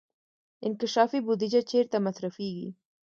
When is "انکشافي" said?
0.67-1.19